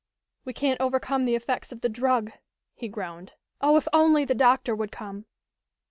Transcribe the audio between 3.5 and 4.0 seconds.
"Oh, if